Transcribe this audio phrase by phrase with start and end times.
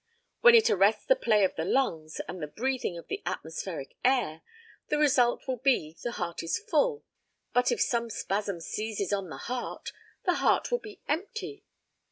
[0.39, 4.41] When it arrests the play of the lungs and the breathing of the atmospheric air,
[4.87, 7.03] the result will be that the heart is full;
[7.53, 9.91] but if some spasm siezes on the heart,
[10.25, 11.65] the heart will be empty.